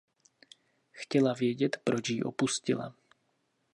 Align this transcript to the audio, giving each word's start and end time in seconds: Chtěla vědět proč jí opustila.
Chtěla 0.91 1.33
vědět 1.33 1.77
proč 1.83 2.09
jí 2.09 2.23
opustila. 2.23 2.95